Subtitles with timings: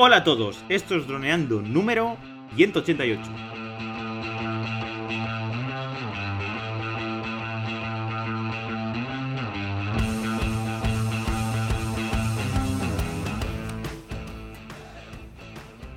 [0.00, 2.16] Hola a todos, esto es Droneando número
[2.54, 3.20] 188.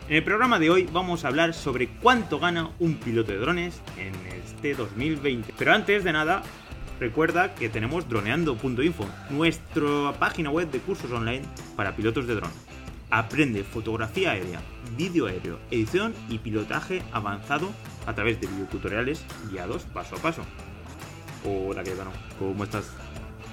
[0.10, 3.84] En el programa de hoy vamos a hablar sobre cuánto gana un piloto de drones
[3.98, 5.54] en este 2020.
[5.60, 6.42] Pero antes de nada,
[7.00, 11.44] recuerda que tenemos droneando.info, nuestra página web de cursos online
[11.76, 12.71] para pilotos de drones.
[13.14, 14.62] Aprende fotografía aérea,
[14.96, 17.68] vídeo aéreo, edición y pilotaje avanzado
[18.08, 20.44] a través de videotutoriales guiados paso a paso.
[21.46, 22.08] Hola, ¿qué tal?
[22.40, 22.90] ¿Cómo estás?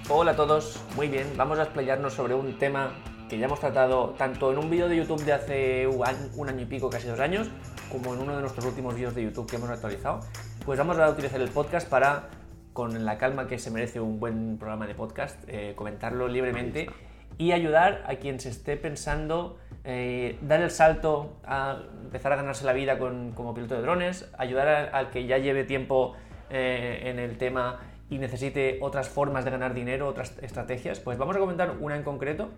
[0.09, 1.27] Hola a todos, muy bien.
[1.37, 2.93] Vamos a explayarnos sobre un tema
[3.29, 6.67] que ya hemos tratado tanto en un vídeo de YouTube de hace un año y
[6.67, 7.48] pico, casi dos años,
[7.91, 10.20] como en uno de nuestros últimos vídeos de YouTube que hemos actualizado.
[10.65, 12.29] Pues vamos a utilizar el podcast para,
[12.73, 16.89] con la calma que se merece un buen programa de podcast, eh, comentarlo libremente
[17.38, 22.66] y ayudar a quien se esté pensando eh, dar el salto a empezar a ganarse
[22.66, 26.14] la vida con, como piloto de drones, ayudar al que ya lleve tiempo
[26.50, 27.80] eh, en el tema
[28.11, 32.03] y necesite otras formas de ganar dinero, otras estrategias, pues vamos a comentar una en
[32.03, 32.50] concreto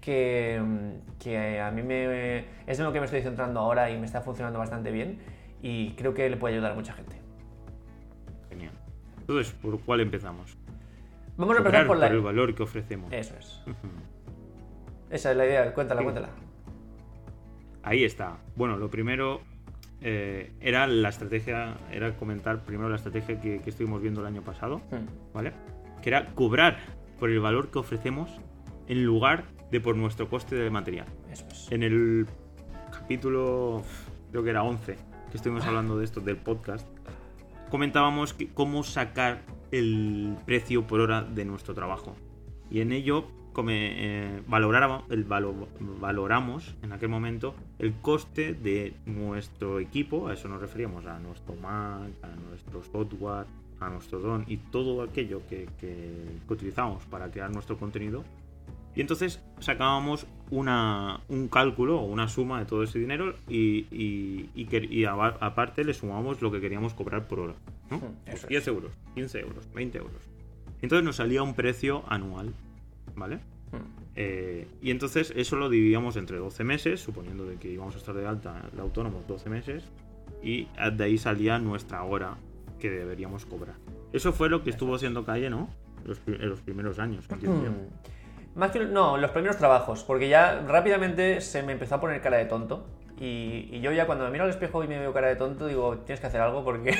[0.00, 0.60] que,
[1.22, 4.20] que a mí me, es en lo que me estoy centrando ahora y me está
[4.20, 5.20] funcionando bastante bien
[5.62, 7.16] y creo que le puede ayudar a mucha gente.
[8.50, 8.72] Genial.
[9.20, 10.56] Entonces, ¿por cuál empezamos?
[11.36, 12.08] Vamos a empezar por, la...
[12.08, 13.12] el valor que ofrecemos.
[13.12, 13.62] Eso es.
[15.14, 16.28] Esa es la idea, cuéntala, cuéntala.
[17.84, 18.38] Ahí está.
[18.56, 19.42] Bueno, lo primero
[20.00, 24.78] eh, era la estrategia, era comentar primero la estrategia que, estuvimos viendo el año pasado,
[24.78, 25.32] hmm.
[25.32, 25.52] ¿vale?
[26.02, 26.78] Que era cobrar
[27.20, 28.28] por el valor que ofrecemos
[28.88, 31.06] en lugar de por nuestro coste de material.
[31.30, 31.70] Eso es.
[31.70, 32.26] En el
[32.90, 33.84] capítulo,
[34.32, 34.96] creo que era 11,
[35.30, 36.88] que estuvimos hablando de esto, del podcast,
[37.70, 42.16] comentábamos cómo sacar el precio por hora de nuestro trabajo.
[42.68, 43.28] Y en ello
[43.68, 50.60] eh, valoramos, el valoramos en aquel momento el coste de nuestro equipo, a eso nos
[50.60, 53.46] referíamos, a nuestro Mac, a nuestro software,
[53.80, 56.10] a nuestro drone y todo aquello que, que
[56.48, 58.24] utilizamos para crear nuestro contenido
[58.96, 65.04] y entonces sacábamos una, un cálculo o una suma de todo ese dinero y, y,
[65.04, 67.54] aparte le sumábamos lo que queríamos cobrar por hora.
[67.90, 68.00] ¿no?
[68.26, 70.22] 10 pues euros, 15 euros, 20 euros.
[70.80, 72.54] Entonces nos salía un precio anual,
[73.14, 73.40] ¿vale?
[74.16, 78.14] Eh, y entonces eso lo dividíamos entre 12 meses, suponiendo de que íbamos a estar
[78.14, 79.84] de alta el autónomo 12 meses,
[80.42, 82.36] y de ahí salía nuestra hora
[82.78, 83.76] que deberíamos cobrar.
[84.12, 85.68] Eso fue lo que estuvo haciendo Calle, ¿no?
[86.26, 87.70] en los primeros años, entiendo
[88.54, 92.36] más que no, los primeros trabajos, porque ya rápidamente se me empezó a poner cara
[92.38, 92.86] de tonto.
[93.18, 95.98] Y, yo ya cuando me miro al espejo y me veo cara de tonto, digo,
[95.98, 96.96] tienes que hacer algo porque...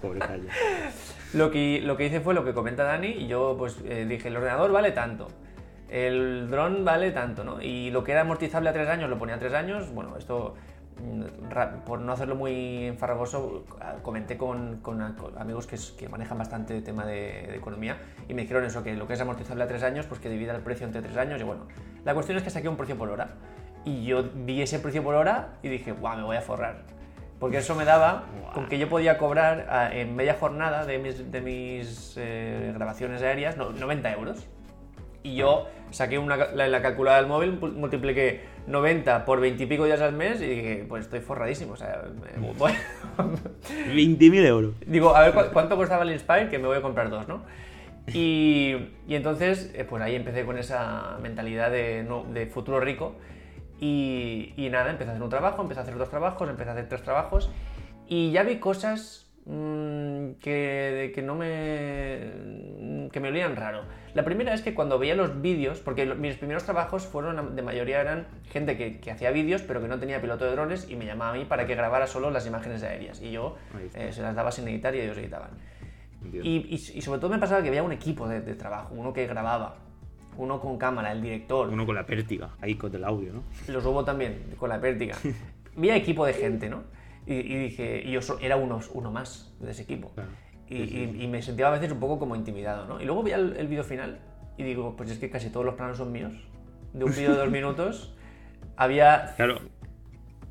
[0.00, 0.20] Pobre
[1.34, 4.28] lo, que, lo que hice fue lo que comenta Dani y yo pues eh, dije,
[4.28, 5.28] el ordenador vale tanto.
[5.88, 7.60] El dron vale tanto, ¿no?
[7.60, 9.92] Y lo que era amortizable a tres años lo ponía a tres años.
[9.92, 10.54] Bueno, esto
[11.86, 13.64] por no hacerlo muy enfarragoso,
[14.02, 14.80] comenté con,
[15.36, 19.14] amigos que, manejan bastante el tema de, economía y me dijeron eso, que lo que
[19.14, 21.40] es amortizable a tres años, pues que divida el precio entre tres años.
[21.40, 21.66] Y bueno,
[22.04, 23.30] la cuestión es que saqué un precio por hora.
[23.84, 26.93] Y yo vi ese precio por hora y dije, guau, me voy a forrar.
[27.44, 28.24] Porque eso me daba
[28.54, 33.58] con que yo podía cobrar en media jornada de mis, de mis eh, grabaciones aéreas
[33.58, 34.46] 90 euros.
[35.22, 40.00] Y yo saqué una, la, calculadora del móvil, multipliqué 90 por 20 y pico días
[40.00, 41.74] al mes y dije, pues estoy forradísimo.
[41.74, 42.04] O sea,
[43.18, 44.72] 20.000 euros.
[44.86, 47.42] Digo, a ver cuánto costaba el Inspire, que me voy a comprar dos, ¿no?
[48.14, 48.74] Y,
[49.06, 53.16] y entonces, eh, pues ahí empecé con esa mentalidad de, de futuro rico.
[53.80, 56.72] Y, y, nada, empecé a hacer un trabajo, empecé a hacer dos trabajos, empecé a
[56.72, 57.50] hacer tres trabajos.
[58.08, 63.10] Y ya vi cosas Mm, que, que no me.
[63.12, 63.82] que me olían raro.
[64.14, 68.00] La primera es que cuando veía los vídeos, porque mis primeros trabajos fueron de mayoría
[68.00, 71.04] eran gente que, que hacía vídeos pero que no tenía piloto de drones y me
[71.04, 73.20] llamaba a mí para que grabara solo las imágenes aéreas.
[73.20, 73.56] Y yo
[73.94, 75.50] eh, se las daba sin editar y ellos editaban.
[76.32, 79.76] Y, y, sobre todo me pasaba que había un equipo de, trabajo, uno que grababa,
[80.36, 81.68] uno con cámara, el director.
[81.68, 83.42] Uno con la pértiga, ahí con el audio, ¿no?
[83.72, 85.16] Los hubo también, con la pértiga.
[85.76, 86.82] había equipo de gente, ¿no?
[87.26, 90.12] Y, dije, y yo era uno, uno más de ese equipo.
[90.68, 93.00] Y, me sentía a veces un poco como intimidado, ¿no?
[93.00, 94.20] Y luego vi el, el vídeo final
[94.56, 96.32] y digo, pues es que casi todos los planos son míos.
[96.92, 98.14] De un vídeo de dos minutos
[98.76, 99.34] había...
[99.36, 99.60] Claro.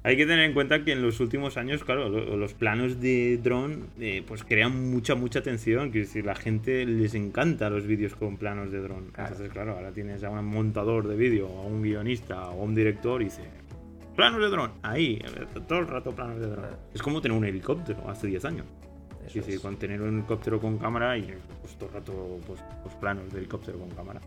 [0.05, 3.87] Hay que tener en cuenta que en los últimos años, claro, los planos de dron
[4.01, 5.91] eh, pues crean mucha, mucha atención.
[5.91, 9.13] Quiero decir, la gente les encanta los vídeos con planos de dron.
[9.17, 12.75] Entonces, claro, ahora tienes a un montador de vídeo, a un guionista o a un
[12.75, 13.43] director y dice,
[14.13, 15.21] planos de dron, ahí,
[15.69, 16.65] todo el rato planos de dron.
[16.93, 18.65] Es como tener un helicóptero hace 10 años.
[19.25, 22.93] Es decir, con tener un helicóptero con cámara y pues, todo el rato pues, pues
[22.95, 24.19] planos de helicóptero con cámara.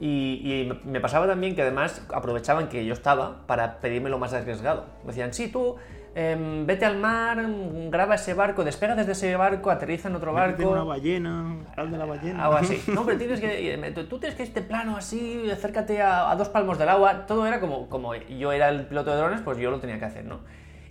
[0.00, 0.06] Y,
[0.42, 4.86] y me pasaba también que además aprovechaban que yo estaba para pedirme lo más arriesgado.
[5.02, 5.76] Me decían, sí, tú
[6.14, 7.44] em, vete al mar,
[7.90, 10.68] graba ese barco, despega desde ese barco, aterriza en otro barco.
[10.70, 12.44] una ballena, sal de la ballena.
[12.44, 12.82] Algo así.
[12.92, 13.74] No, pero tienes que.
[13.74, 17.26] eh, Tú tienes que este plano así, acércate a, a dos palmos del agua.
[17.26, 20.04] Todo era como, como yo era el piloto de drones, pues yo lo tenía que
[20.06, 20.40] hacer, ¿no?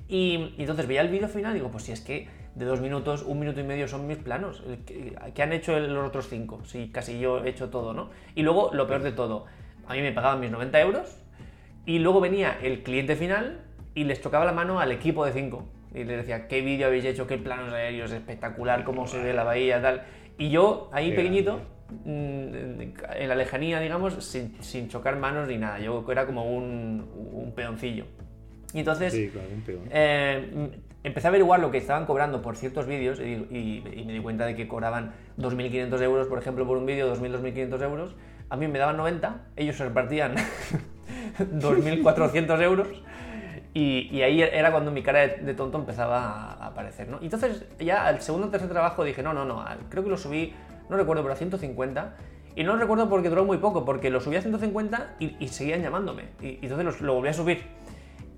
[0.08, 2.82] Y, y entonces veía el vídeo final y digo, pues si es que de dos
[2.82, 4.64] minutos, un minuto y medio son mis planos.
[4.86, 6.64] ¿Qué han hecho los otros cinco?
[6.66, 8.10] Si casi yo he hecho todo, ¿no?
[8.36, 9.46] Y luego, lo peor de todo,
[9.88, 11.18] a mí me pagaban mis 90 euros
[11.86, 13.62] y luego venía el cliente final
[13.96, 15.68] y les tocaba la mano al equipo de cinco.
[15.94, 17.28] Y les decía, ¿qué vídeo habéis hecho?
[17.28, 18.12] ¿Qué planos aéreos?
[18.12, 20.04] Espectacular, cómo se ve la bahía, tal.
[20.38, 21.60] Y yo, ahí pequeñito,
[22.06, 25.80] mm, en la lejanía, digamos, sin, sin chocar manos ni nada.
[25.80, 28.06] Yo era como un, un peoncillo.
[28.74, 29.80] Y entonces Sí, claro, un peón.
[29.92, 30.70] eh,
[31.04, 34.20] empecé a averiguar lo que estaban cobrando por ciertos vídeos y, y- y me di
[34.20, 38.16] cuenta de que cobraban 2.500 euros, por ejemplo, por un vídeo, 2.000, 2.500 euros.
[38.50, 40.36] A mí me daban 90, ellos se repartían
[41.40, 42.88] 2.400 euros.
[43.74, 46.20] Y, y ahí era cuando mi cara de, de tonto empezaba
[46.54, 47.20] a, aparecer, ¿no?
[47.22, 50.18] Y entonces ya al segundo o tercer trabajo dije, no, no, no, creo que lo
[50.18, 50.54] subí,
[50.90, 52.16] no recuerdo, pero a 150.
[52.54, 55.48] Y no lo recuerdo porque duró muy poco, porque lo subí a 150 y, y
[55.48, 56.24] seguían llamándome.
[56.42, 57.64] Y, y entonces lo volví a subir.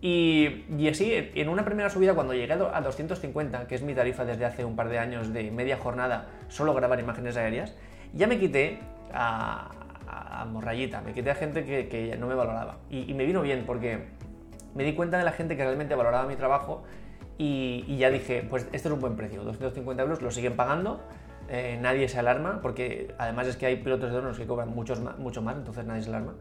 [0.05, 3.95] Y, así, en una primera subida, cuando llegué a do- a 250, que es mi
[3.95, 7.73] tarifa desde hace un par de años de media jornada, solo grabar imágenes aéreas,
[8.11, 8.79] ya me quité
[9.13, 9.71] a,
[10.05, 12.79] a, morrayita, me quité a gente que, que no me valoraba.
[12.89, 14.00] Y, y me vino bien porque
[14.75, 16.83] me di cuenta de la gente que realmente valoraba mi trabajo
[17.38, 20.99] y, ya dije, pues este es un buen precio, 250 euros, lo siguen pagando,
[21.47, 24.95] eh, nadie se alarma, porque además es que hay pilotos de drones que cobran mucho
[25.41, 26.33] más, entonces nadie se alarma.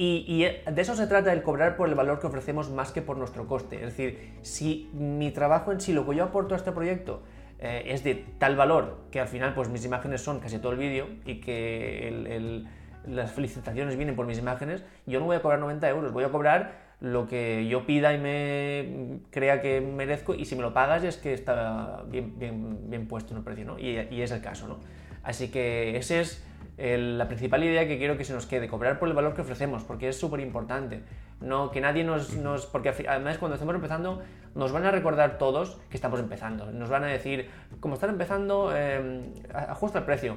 [0.00, 3.02] Y, y de eso se trata el cobrar por el valor que ofrecemos más que
[3.02, 3.76] por nuestro coste.
[3.76, 7.20] Es decir, si mi trabajo en sí, lo que yo aporto a este proyecto,
[7.58, 10.78] eh, es de tal valor que al final pues mis imágenes son casi todo el
[10.78, 12.64] vídeo y que
[13.08, 16.28] las felicitaciones vienen por mis imágenes, yo no voy a cobrar 90 euros, voy a
[16.28, 21.02] cobrar lo que yo pida y me crea que merezco y si me lo pagas
[21.02, 23.78] es que está bien, bien, bien puesto en el precio, ¿no?
[23.80, 24.78] Y, y es el caso, ¿no?
[25.24, 26.44] Así que esa es
[26.78, 29.42] el- la principal idea que quiero que se nos quede, cobrar por el valor que
[29.42, 31.02] ofrecemos, porque es súper importante.
[31.40, 32.66] No, que nadie nos, nos...
[32.66, 34.22] Porque además cuando estemos empezando
[34.54, 36.70] nos van a recordar todos que estamos empezando.
[36.72, 37.48] Nos van a decir,
[37.80, 39.22] como están empezando, eh,
[39.68, 40.36] ajusta el precio.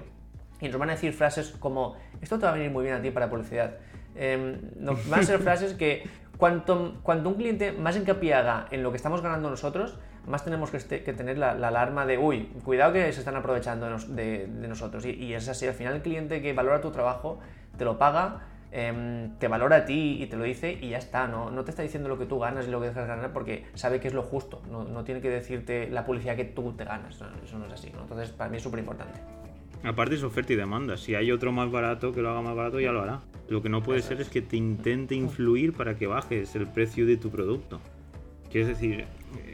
[0.59, 3.01] Y nos van a decir frases como, esto te va a venir muy bien a
[3.01, 3.75] ti para publicidad.
[4.15, 6.03] Eh, no- van a ser frases que
[6.37, 9.97] cuanto, cuanto un cliente más hincapié haga en lo que estamos ganando nosotros,
[10.27, 13.35] más tenemos que, este- que tener la, la alarma de, uy, cuidado que se están
[13.35, 15.05] aprovechando de, nos- de- de nosotros.
[15.05, 17.39] Y, y es así, al final el cliente que valora tu trabajo,
[17.77, 18.41] te lo paga,
[18.71, 21.49] em, te valora a ti y te lo dice y ya está, ¿no?
[21.51, 23.99] no te está diciendo lo que tú ganas y lo que dejas ganar porque sabe
[23.99, 27.19] que es lo justo, no, no tiene que decirte la publicidad que tú te ganas,
[27.19, 28.01] no, eso no es así, ¿no?
[28.03, 29.19] Entonces para mí es súper importante.
[29.83, 30.95] Aparte es oferta y demanda.
[30.95, 33.21] Si hay otro más barato que lo haga más barato, ya lo hará.
[33.49, 37.07] Lo que no puede ser es que te intente influir para que bajes el precio
[37.07, 37.79] de tu producto.
[38.53, 39.05] Es decir,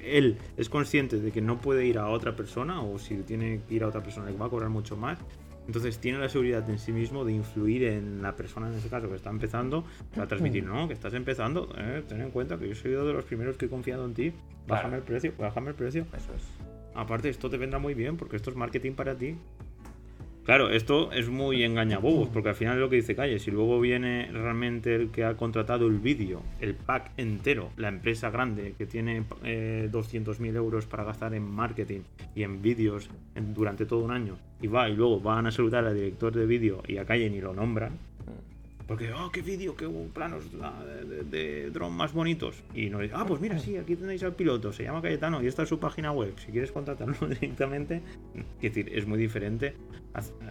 [0.04, 3.76] él es consciente de que no puede ir a otra persona, o si tiene que
[3.76, 5.20] ir a otra persona que va a cobrar mucho más.
[5.68, 9.10] Entonces tiene la seguridad en sí mismo de influir en la persona, en ese caso,
[9.10, 9.84] que está empezando,
[10.18, 13.06] va a transmitir, no, que estás empezando, eh, ten en cuenta que yo he sido
[13.06, 14.32] de los primeros que he confiado en ti,
[14.66, 14.96] bájame Claro.
[14.98, 16.06] el precio, bájame el precio.
[16.16, 16.44] Eso es.
[16.96, 19.36] Aparte, esto te vendrá muy bien porque esto es marketing para ti.
[20.48, 23.38] Claro, esto es muy engañabobos porque al final es lo que dice Calle.
[23.38, 28.30] Si luego viene realmente el que ha contratado el vídeo, el pack entero, la empresa
[28.30, 32.00] grande que tiene eh, 200.000 euros para gastar en marketing
[32.34, 35.96] y en vídeos durante todo un año, y va y luego van a saludar al
[35.96, 37.98] director de vídeo y a Calle ni lo nombran.
[38.88, 42.64] Porque, oh, qué vídeo, qué planos ah, de, de, de dron más bonitos.
[42.74, 45.64] Y no ah, pues mira, sí, aquí tenéis al piloto, se llama Cayetano y esta
[45.64, 46.34] es su página web.
[46.38, 48.02] Si quieres contratarlo directamente,
[48.62, 49.74] es decir, es muy diferente.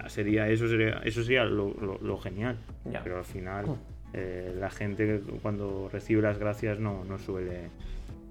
[0.08, 2.58] Sería, eso sería, eso sería lo, lo- lo genial.
[3.02, 3.64] Pero al final,
[4.12, 7.70] eh, la gente cuando recibe las gracias no, no suele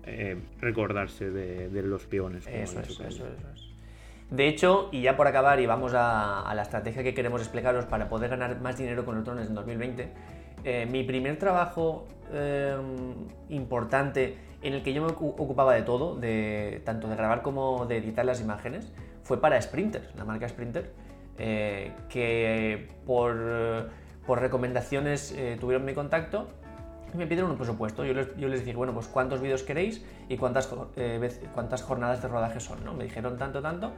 [0.06, 2.46] eh, recordarse de, de los peones.
[2.46, 3.65] como Eso es, eso es, eso es.
[4.30, 8.10] De hecho, y ya por acabar, y vamos a, la estrategia que queremos explicaros para
[8.10, 10.10] poder ganar más dinero con los drones en 2020,
[10.64, 12.76] eh, mi primer trabajo eh,
[13.50, 17.86] importante en el que yo me ocu- ocupaba de todo, de, tanto de grabar como
[17.86, 18.92] de editar las imágenes,
[19.22, 20.92] fue para Sprinter, la marca Sprinter,
[21.38, 23.92] eh, que por,
[24.28, 26.48] recomendaciones tuvieron mi contacto
[27.16, 28.06] me pidieron un presupuesto.
[28.06, 32.28] Yo les, yo les bueno, pues cuántos vídeos queréis y cuántas, eh, cuántas jornadas de
[32.28, 32.94] rodaje son, ¿no?
[32.94, 33.92] Me dijeron tanto, tanto.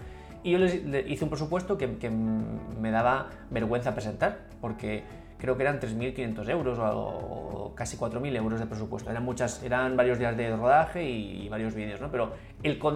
[0.44, 5.04] Y yo les le hice un presupuesto que, me daba vergüenza presentar, porque
[5.38, 9.10] creo que eran 3.500 euros o, o casi 4.000 euros de presupuesto.
[9.10, 12.12] Eran, muchas, eran varios días de rodaje y, varios vídeos, ¿no?
[12.12, 12.34] Pero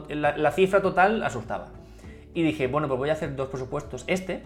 [0.10, 1.70] la, la cifra total asustaba.
[2.34, 4.06] Y dije, bueno, pues voy a hacer dos presupuestos.
[4.08, 4.44] Este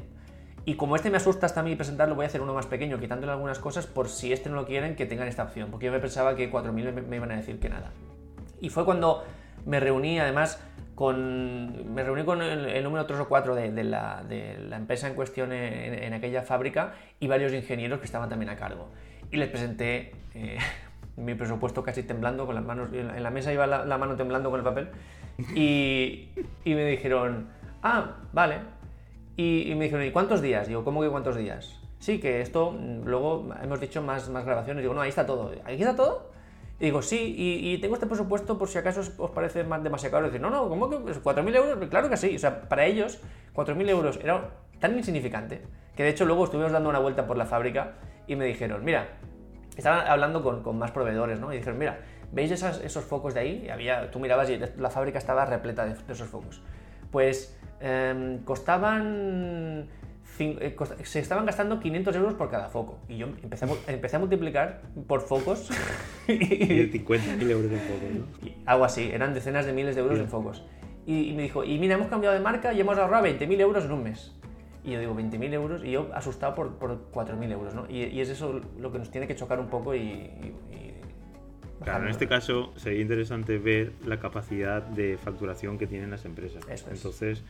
[0.66, 3.00] Y como este me asusta hasta a mí presentarlo, voy a hacer uno más pequeño,
[3.00, 5.70] quitándole algunas cosas por si este no lo quieren, que tengan esta opción.
[5.70, 7.92] Porque yo me pensaba que 4.000 me, me iban a decir que nada.
[8.60, 9.24] Y fue cuando
[9.66, 10.60] me reuní, además,
[10.96, 14.24] con, me reuní con el, número 3 o 4 de, la,
[14.72, 18.90] empresa en cuestión en, aquella fábrica y varios ingenieros que estaban también a cargo.
[19.32, 20.58] Y les presenté eh,
[21.18, 24.60] mi presupuesto casi temblando, con las manos, en la mesa iba la, mano temblando con
[24.60, 24.90] el papel,
[25.54, 26.30] y,
[26.66, 27.50] me dijeron,
[27.84, 28.60] ah, vale.
[29.38, 30.68] Y, me dijeron, ¿y cuántos días?
[30.68, 31.80] Digo, ¿cómo que cuántos días?
[32.00, 34.82] Sí, que esto, mm, luego hemos dicho más, más grabaciones.
[34.82, 35.52] Digo, no, ahí está todo.
[35.66, 36.32] ¿Ahí está todo?
[36.80, 40.26] Y digo, sí, y, tengo este presupuesto por si acaso os, parece más demasiado caro.
[40.28, 41.90] Decir, no, no, ¿cómo que 4.000 euros?
[41.90, 42.36] Claro que sí.
[42.36, 43.20] O sea, para ellos,
[43.54, 45.62] 4.000 euros era tan insignificante
[45.96, 47.94] que de hecho luego estuvimos dando una vuelta por la fábrica
[48.28, 49.08] y me dijeron, mira,
[49.78, 51.54] estaban hablando con, con más proveedores, ¿no?
[51.54, 52.00] Y dijeron, mira,
[52.32, 53.64] ¿veis esos focos de ahí?
[53.66, 56.62] Y había, tú mirabas y la fábrica estaba repleta de, esos focos.
[57.16, 59.88] Pues em, costaban
[60.38, 63.00] eh, se estaban gastando 500 euros por cada foco.
[63.08, 65.70] Y yo empecé a, empecé a multiplicar por focos.
[66.28, 68.26] y 50.000 euros en focos, ¿no?
[68.66, 70.66] algo así, eran decenas de miles de euros en focos.
[71.06, 73.94] Y, me dijo, y mira, hemos cambiado de marca y hemos ahorrado 20.000 euros en
[73.94, 74.36] un mes.
[74.84, 77.90] Y yo digo, 20.000 euros, y yo asustado por, por 4.000 euros, ¿no?
[77.90, 80.54] Y, es eso lo que nos tiene que chocar un poco y...
[81.86, 86.64] claro, en este caso sería interesante ver la capacidad de facturación que tienen las empresas.
[86.92, 87.42] Entonces,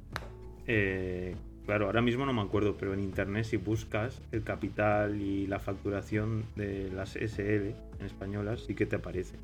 [0.68, 5.48] eh, Claro, ahora mismo no me acuerdo, pero en internet si buscas el capital y
[5.48, 9.36] la facturación de las SL en españolas sí que te aparece.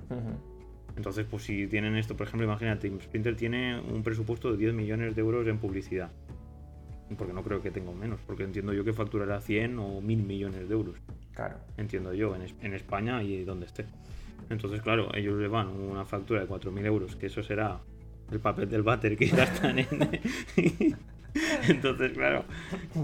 [0.96, 5.16] Entonces, pues si tienen esto, por ejemplo, imagínate, Sprinter tiene un presupuesto de 10 millones
[5.16, 6.12] de euros en publicidad.
[7.18, 10.70] Porque no creo que tenga menos, porque entiendo yo que facturará 100 o 1000 millones
[10.70, 10.96] de euros.
[11.34, 11.58] Claro.
[11.78, 13.86] Entiendo yo, en, en España y donde esté.
[14.52, 17.80] Entonces, claro, ellos le van una factura de 4.000 euros, que eso será
[18.32, 19.88] el papel del váter que gastan en...
[21.68, 22.44] Entonces, claro.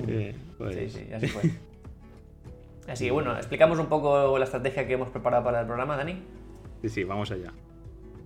[0.08, 1.44] Eh, pues sí, sí, así fue.
[2.88, 6.22] Así que bueno, explicamos un poco la estrategia que hemos preparado para el programa, Dani.
[6.82, 7.51] Sí, sí, vamos allá.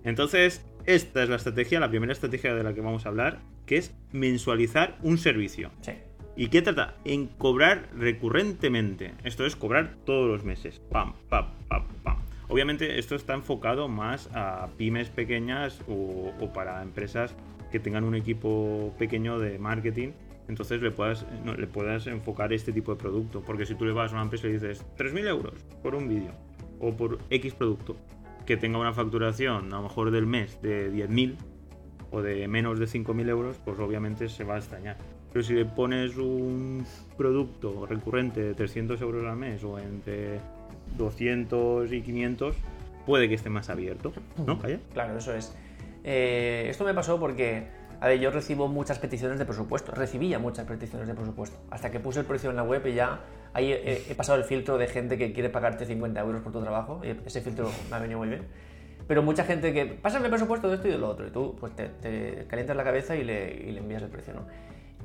[0.04, 3.76] Entonces, esta es la estrategia, la primera estrategia de la que vamos a hablar, que
[3.76, 5.72] es mensualizar un servicio.
[5.80, 5.94] Sí.
[6.36, 6.94] ¿Y qué trata?
[7.04, 9.14] En cobrar recurrentemente.
[9.24, 10.80] Esto es cobrar todos los meses.
[10.92, 12.18] Pam, pam, pam, pam.
[12.52, 17.34] Obviamente esto está enfocado más a pymes pequeñas o, para empresas
[17.70, 20.10] que tengan un equipo pequeño de marketing,
[20.48, 21.24] entonces le puedas,
[21.56, 23.40] le puedas enfocar este tipo de producto.
[23.40, 26.32] Porque si tú le vas a una empresa y dices 3.000 euros por un vídeo
[26.78, 27.96] o por X producto,
[28.44, 31.36] que tenga una facturación a lo mejor del mes de 10.000
[32.10, 34.98] o de menos de 5.000 euros, pues obviamente se va a extrañar.
[35.32, 36.84] Pero si le pones un
[37.16, 40.38] producto recurrente de 300 euros al mes o entre
[40.96, 42.56] 200 y 500,
[43.06, 44.12] puede que esté más abierto,
[44.46, 44.58] ¿no?
[44.92, 45.54] Claro, eso es.
[46.04, 47.66] Eh, esto me pasó porque,
[48.00, 52.00] a ver, yo recibo muchas peticiones de presupuesto, recibía muchas peticiones de presupuesto, hasta que
[52.00, 53.20] puse el precio en la web y ya
[53.54, 57.00] ahí he, pasado el filtro de gente que quiere pagarte 50 euros por tu trabajo,
[57.04, 58.42] y ese filtro me ha venido muy bien.
[59.06, 61.56] Pero mucha gente que, pásame el presupuesto de esto y de lo otro, y tú
[61.58, 64.46] pues te, calientas la cabeza y le, y le envías el precio, ¿no?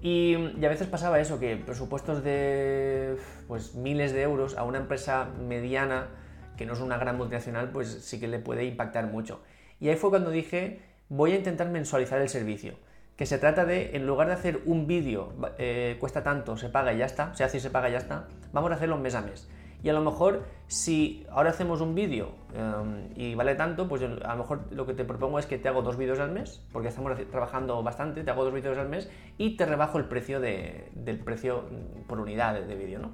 [0.01, 5.27] Y, a veces pasaba eso, que presupuestos de pues, miles de euros a una empresa
[5.47, 6.07] mediana,
[6.55, 9.41] que no es una gran multinacional, pues sí que le puede impactar mucho.
[9.79, 12.75] Y ahí fue cuando dije, voy a intentar mensualizar el servicio.
[13.15, 16.93] Que se trata de, en lugar de hacer un vídeo, eh, cuesta tanto, se paga
[16.93, 19.15] y ya está, se hace y se paga y ya está, vamos a hacerlo mes
[19.15, 19.47] a mes.
[19.87, 24.07] Y a lo mejor, si ahora hacemos un vídeo em, y vale tanto, pues a
[24.07, 26.89] lo mejor lo que te propongo es que te hago dos vídeos al mes, porque
[26.89, 31.19] estamos trabajando bastante, te hago dos vídeos al mes y te rebajo el precio del
[31.23, 31.63] precio
[32.05, 33.13] por unidad de, vídeo, ¿no?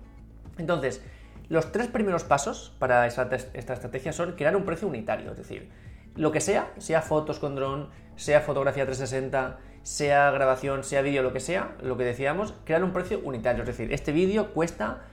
[0.58, 1.03] Entonces,
[1.48, 5.70] los tres primeros pasos para esta, esta estrategia son crear un precio unitario, es decir,
[6.15, 11.34] lo que sea, sea fotos con dron, sea fotografía 360, sea grabación, sea vídeo, lo
[11.34, 13.62] que sea, lo que decíamos, crear un precio unitario.
[13.62, 15.03] Es decir, este vídeo cuesta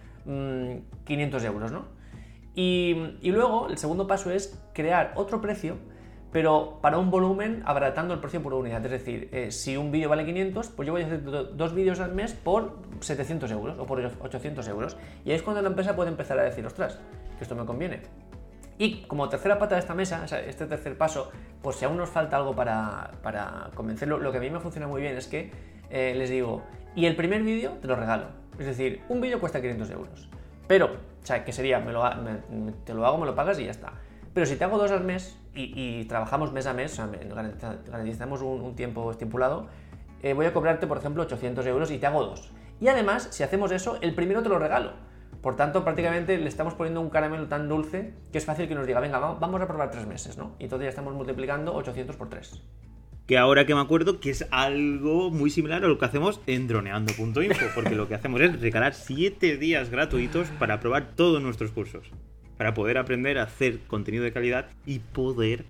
[1.05, 2.01] 500 mm, euros, ¿no?
[2.55, 5.77] Y, luego el segundo paso es crear otro precio,
[6.33, 8.85] pero para un volumen abaratando el precio por unidad.
[8.85, 12.01] Es decir, eh, si un vídeo vale 500, pues yo voy a hacer dos vídeos
[12.01, 14.97] al mes por 700 euros o por 800 euros.
[15.25, 16.99] Y ahí es cuando la empresa puede empezar a decir, ostras,
[17.39, 18.01] que esto me conviene.
[18.79, 21.31] Y como tercera pata de esta mesa, este tercer paso,
[21.63, 23.11] pues si aún nos falta algo para,
[23.75, 25.51] convencerlo, lo que a mí me funciona muy bien es que
[25.91, 26.63] eh, les digo,
[26.95, 28.27] y el primer vídeo te lo regalo.
[28.59, 30.29] Es decir, un vídeo cuesta 500 euros.
[30.67, 32.03] Pero, o sea, que sería, me lo,
[32.85, 33.93] te lo hago, me lo pagas y ya está.
[34.35, 38.43] Pero si te hago dos al mes y, trabajamos mes a mes, o sea, garantizamos
[38.43, 39.67] un, tiempo estipulado,
[40.23, 42.53] eh, voy a cobrarte, por ejemplo, 800 euros y te hago dos.
[42.81, 44.93] Y además, si hacemos eso, el primero te lo regalo.
[45.43, 48.87] Por tanto, prácticamente le estamos poniendo un caramelo tan dulce que es fácil que nos
[48.87, 50.55] diga, venga, vamos a probar tres meses, ¿no?
[50.59, 52.63] Y entonces ya estamos multiplicando 800 por 3.
[53.31, 56.67] Que ahora que me acuerdo que es algo muy similar a lo que hacemos en
[56.67, 62.11] droneando.info, porque lo que hacemos es regalar 7 días gratuitos para probar todos nuestros cursos,
[62.59, 65.67] para poder aprender a hacer contenido de calidad y poder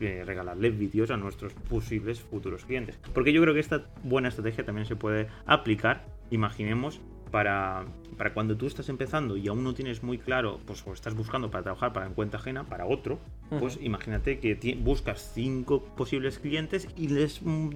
[0.00, 2.98] eh, regalarles vídeos a nuestros posibles futuros clientes.
[3.12, 7.02] Porque yo creo que esta buena estrategia también se puede aplicar, imaginemos,
[7.34, 7.84] para,
[8.16, 11.50] para, cuando tú estás empezando y aún no tienes muy claro, pues o estás buscando
[11.50, 13.18] para trabajar para en cuenta ajena, para otro,
[13.58, 17.70] pues imagínate que buscas cinco posibles clientes y les, mm,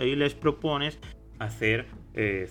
[0.00, 0.98] y les propones
[1.38, 2.50] hacer eh,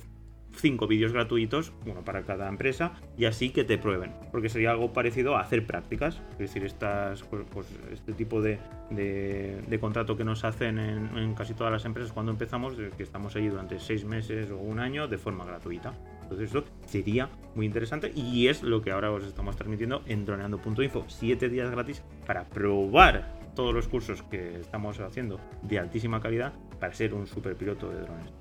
[0.60, 4.13] cinco vídeos gratuitos, uno para cada empresa, y así que te prueben.
[4.32, 6.22] Porque sería algo parecido a hacer prácticas.
[6.34, 8.60] Es decir, estas, pues, pues este tipo de,
[8.92, 13.48] de, contrato que nos hacen en, casi todas las empresas cuando empezamos, que estamos allí
[13.48, 15.94] durante seis meses o un año de forma gratuita.
[16.24, 21.06] Entonces eso sería muy interesante y es lo que ahora os estamos transmitiendo en droneando.info.
[21.08, 26.94] Siete días gratis para probar todos los cursos que estamos haciendo de altísima calidad para
[26.94, 28.38] ser un super piloto de drones.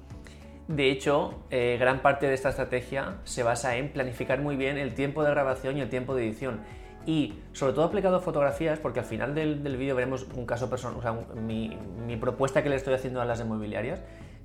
[0.68, 4.94] De hecho, eh, gran parte de esta estrategia se basa en planificar muy bien el
[4.94, 6.60] tiempo de grabación y el tiempo de edición.
[7.06, 10.98] Y sobre todo aplicado a fotografías, porque al final del, vídeo veremos un caso personal,
[10.98, 11.78] o sea, mi,
[12.20, 14.02] propuesta que le estoy haciendo a las inmobiliarias,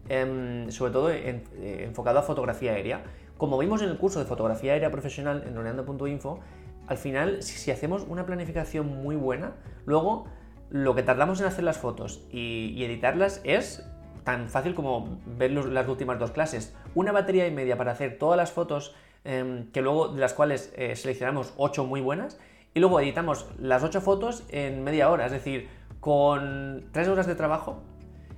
[0.08, 1.44] em, sobre todo eh,
[1.84, 3.04] enfocado a fotografía aérea.
[3.38, 6.40] Como vimos en el curso de fotografía aérea profesional en roneando.info,
[6.88, 10.30] al final, si, hacemos una planificación muy buena, luego
[10.70, 13.86] lo que tardamos en hacer las fotos y editarlas es
[14.24, 16.76] tan fácil como ver las últimas dos clases.
[16.96, 20.74] Una batería y media para hacer todas las fotos, em, que luego de las cuales
[20.76, 22.40] eh, seleccionamos 8 muy buenas,
[22.74, 25.68] y luego editamos las 8 fotos en media hora, es decir,
[26.00, 27.82] con 3 horas de trabajo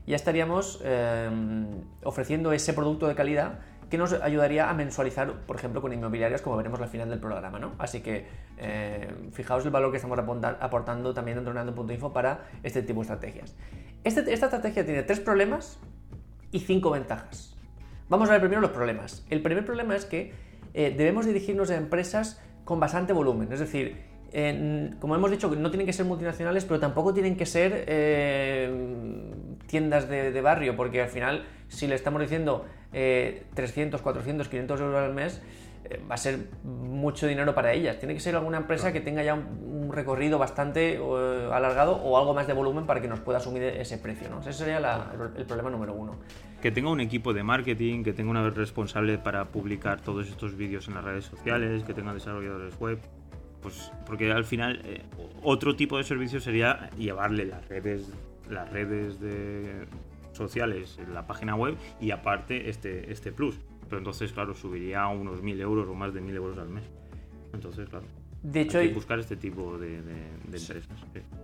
[0.08, 5.82] ya estaríamos em, ofreciendo ese producto de calidad que nos ayudaría a mensualizar, por ejemplo,
[5.82, 7.74] con inmobiliarias, como veremos al final del programa, ¿no?
[7.78, 8.26] Así que
[8.58, 13.56] eh, fijaos el valor que estamos aportando también en Dronando.info para este tipo de estrategias.
[14.04, 15.80] Este, esta estrategia tiene tres problemas
[16.52, 17.56] y cinco ventajas.
[18.10, 19.26] Vamos a ver primero los problemas.
[19.30, 20.34] El primer problema es que
[20.74, 24.15] eh, debemos dirigirnos a empresas con bastante volumen, es decir,
[25.00, 28.70] como hemos dicho, no tienen que ser multinacionales, pero tampoco tienen que ser eh,
[29.68, 35.14] tiendas de, barrio, porque al final, si le estamos diciendo 300, 400, 500 euros al
[35.14, 35.42] mes,
[35.90, 38.00] eh, va a ser mucho dinero para ellas.
[38.00, 42.34] Tiene que ser alguna empresa que tenga ya un, recorrido bastante eh, alargado o algo
[42.34, 44.28] más de volumen para que nos pueda asumir ese precio.
[44.30, 44.40] ¿no?
[44.40, 44.78] Ese sería
[45.38, 46.16] el, problema número uno.
[46.62, 50.88] Que tenga un equipo de marketing, que tenga una responsable para publicar todos estos vídeos
[50.88, 53.00] en las redes sociales, que tenga desarrolladores web.
[53.66, 55.02] Pues porque al final eh,
[55.44, 58.14] otro tipo de servicio sería llevarle las redes,
[58.50, 59.88] las redes de
[60.34, 65.42] sociales la página web y aparte este, este plus pero entonces, claro, subiría a unos
[65.42, 66.84] 1.000 euros o más de 1.000 euros al mes.
[67.54, 68.06] Entonces, claro.
[68.42, 69.98] De hecho, hay que buscar este tipo de,
[70.44, 70.84] empresas.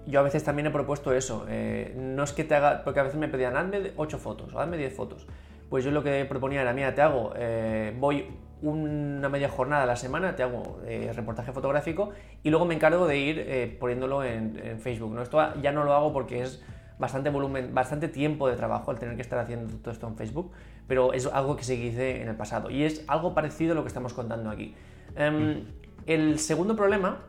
[0.06, 1.46] Yo a veces también he propuesto eso.
[1.50, 2.84] Eh, no es que te haga.
[2.84, 5.26] Porque a veces me pedían, hazme 8 fotos o hazme 10 fotos.
[5.70, 7.34] Pues yo lo que proponía era, mira, te hago.
[7.36, 8.26] Eh, voy
[8.62, 12.12] una media jornada a la semana, te hago eh, reportaje fotográfico
[12.44, 15.14] y luego me encargo de ir poniéndolo en, en, Facebook.
[15.14, 15.22] ¿no?
[15.22, 16.64] Esto ya no lo hago porque es
[17.02, 20.52] bastante volumen, bastante tiempo de trabajo al tener que estar haciendo todo esto en Facebook,
[20.88, 23.82] pero es algo que se hice en el pasado y es algo parecido a lo
[23.82, 24.76] que estamos contando aquí.
[25.16, 25.66] Em,
[26.06, 27.20] el segundo problema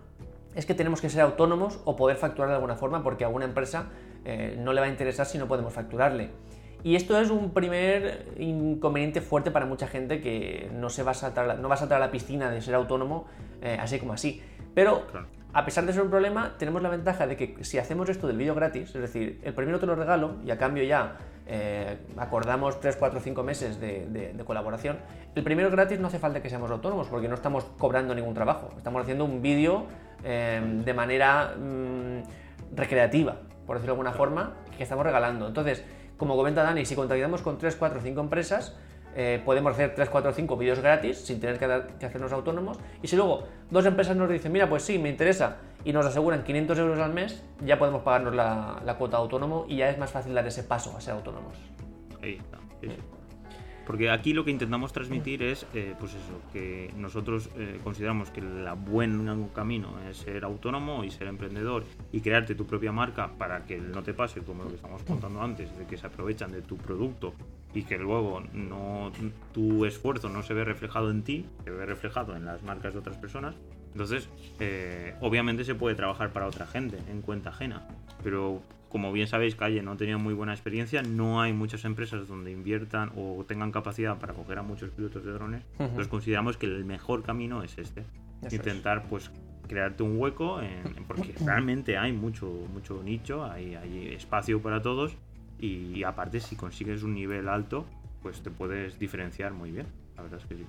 [0.55, 3.47] es que tenemos que ser autónomos o poder facturar de alguna forma porque a alguna
[3.47, 3.87] empresa
[4.27, 6.31] eh, no le va a interesar si no podemos facturarle.
[6.85, 11.15] Y esto es un primer inconveniente fuerte para mucha gente que no, se va, a
[11.15, 13.27] saltar, no va a saltar a la piscina de ser autónomo
[13.61, 14.43] eh, así como así.
[14.75, 15.07] Pero
[15.55, 18.39] a pesar de ser un problema, tenemos la ventaja de que si hacemos esto del
[18.39, 22.81] vídeo gratis, es decir, el primero te lo regalo y a cambio ya eh, acordamos
[22.81, 24.99] 3, 4, 5 meses de, colaboración,
[25.35, 28.71] el primero gratis no hace falta que seamos autónomos porque no estamos cobrando ningún trabajo,
[28.79, 29.87] estamos haciendo un vídeo
[30.25, 35.49] em, de manera mm, recreativa, por decirlo de alguna forma, que estamos regalando.
[35.49, 35.85] Entonces,
[36.23, 38.77] como comenta Dani, si contactamos con 3, 4, 5 empresas,
[39.17, 41.65] eh, podemos hacer 3, 4, 5 vídeos gratis sin tener que,
[42.07, 42.79] hacernos autónomos.
[43.03, 46.45] Y si luego dos empresas nos dicen, mira, pues sí, me interesa, y nos aseguran
[46.45, 50.33] 500 euros al mes, ya podemos pagarnos la, cuota autónomo y ya es más fácil
[50.33, 51.57] dar ese paso a ser autónomos.
[52.23, 52.59] Ahí está.
[53.93, 58.41] Porque aquí lo que intentamos transmitir es, eh, pues eso, que nosotros eh, consideramos que
[58.41, 63.67] el buen camino es ser autónomo y ser emprendedor y crearte tu propia marca para
[63.67, 66.63] que no te pase como lo que estamos contando antes, de que se aprovechan de
[66.63, 67.35] tu producto
[67.75, 69.13] y que luego no
[69.53, 73.01] tu esfuerzo no se ve reflejado en ti, se ve reflejado en las marcas de
[73.01, 73.57] otras personas.
[73.93, 74.27] Entonces,
[74.59, 77.87] eh, obviamente se puede trabajar para otra gente en cuenta ajena,
[78.25, 82.53] pero como bien sabéis, Calle no tenía muy buena experiencia, no hay muchas empresas donde
[82.53, 86.85] inviertan o tengan capacidad para coger a muchos pilotos de drones, entonces consideramos que el
[86.85, 88.05] mejor camino es este,
[88.51, 89.31] intentar pues
[89.67, 90.61] crearte un hueco,
[91.09, 95.17] porque realmente hay mucho, mucho nicho, hay, hay espacio para todos
[95.59, 97.87] Y, aparte, si consigues un nivel alto,
[98.21, 99.87] pues te puedes diferenciar muy bien.
[100.17, 100.67] La verdad es que sí.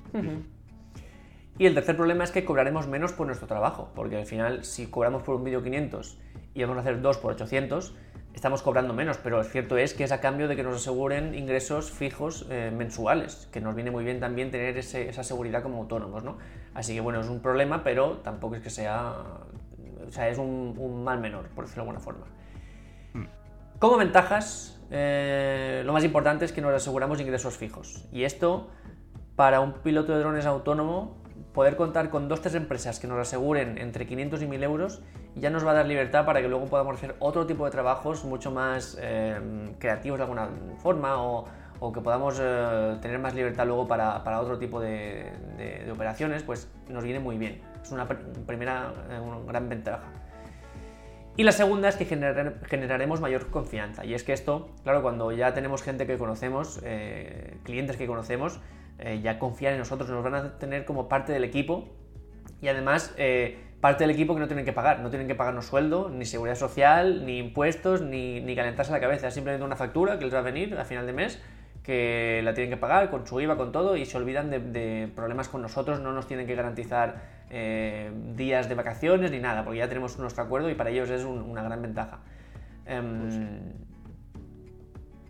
[1.57, 4.87] Y el tercer problema es que cobraremos menos por nuestro trabajo, porque al final, si
[4.87, 6.17] cobramos por un vídeo 500
[6.53, 7.95] y vamos a hacer dos por 800,
[8.33, 11.35] estamos cobrando menos, pero lo cierto es que es a cambio de que nos aseguren
[11.35, 16.23] ingresos fijos eh, mensuales, que nos viene muy bien también tener esa seguridad como autónomos,
[16.23, 16.37] ¿no?
[16.73, 19.13] Así que bueno, es un problema, pero tampoco es que sea,
[20.07, 22.25] o sea, es un, mal menor, por decirlo de alguna forma.
[23.13, 23.25] Hmm.
[23.79, 28.05] Como ventajas, eh, lo más importante es que nos aseguramos ingresos fijos.
[28.11, 28.69] Y esto,
[29.35, 31.22] para un piloto de drones autónomo,
[31.53, 35.01] poder contar con dos tres empresas que nos aseguren entre 500 y 1000 euros
[35.35, 38.23] ya nos va a dar libertad para que luego podamos hacer otro tipo de trabajos
[38.23, 39.39] mucho más eh,
[39.79, 41.45] creativos de alguna forma o,
[41.93, 45.33] que podamos eh, tener más libertad luego para, otro tipo de,
[45.91, 47.61] operaciones, pues nos viene muy bien.
[47.83, 50.03] Es una primera eh, una gran ventaja.
[51.35, 54.05] Y la segunda es que generaremos mayor confianza.
[54.05, 56.79] Y es que esto, claro, cuando ya tenemos gente que conocemos,
[57.63, 58.61] clientes que conocemos,
[58.99, 61.89] eh, ya confían en nosotros, nos van a tener como parte del equipo.
[62.61, 65.65] Y además eh, parte del equipo que no tienen que pagar, no tienen que pagarnos
[65.65, 70.25] sueldo, ni seguridad social, ni impuestos, ni, ni calentarse la cabeza, simplemente una factura que
[70.25, 71.41] les va a venir a final de mes
[71.83, 75.49] que la tienen que pagar con su IVA, con todo, y se olvidan de, problemas
[75.49, 79.89] con nosotros, no nos tienen que garantizar eh, días de vacaciones ni nada, porque ya
[79.89, 82.19] tenemos nuestro acuerdo y para ellos es una gran ventaja.
[82.85, 83.39] Em, pues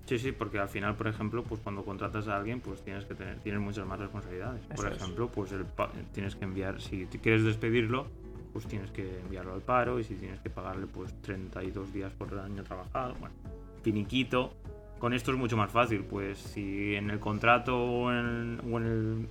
[0.06, 3.40] sí, porque al final, por ejemplo, pues cuando contratas a alguien, pues tienes que tener,
[3.40, 4.62] tienes muchas más responsabilidades.
[4.76, 5.66] por ejemplo, pues el,
[6.12, 8.08] tienes que enviar, si quieres despedirlo,
[8.54, 12.38] pues tienes que enviarlo al paro y si tienes que pagarle pues 32 días por
[12.38, 13.36] año trabajado, bueno,
[13.82, 14.54] finiquito.
[15.00, 19.28] Con esto es mucho más fácil, pues si en el contrato o en, en,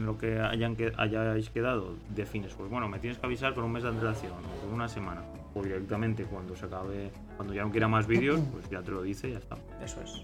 [0.00, 3.72] lo que hayan que hayáis quedado defines, pues bueno, me tienes que avisar con un
[3.72, 5.22] mes de antelación o con una semana
[5.54, 9.02] o directamente cuando se acabe, cuando ya no quiera más vídeos, pues ya te lo
[9.02, 9.56] dice y ya está.
[9.82, 10.22] Eso es.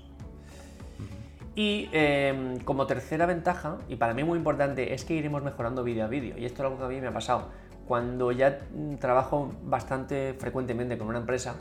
[1.54, 6.04] Y em, como tercera ventaja, y para mí muy importante, es que iremos mejorando vídeo
[6.04, 6.38] a vídeo.
[6.38, 7.48] Y esto es algo que a mí me ha pasado.
[7.86, 8.60] Cuando ya
[9.00, 11.56] trabajo bastante frecuentemente con una empresa,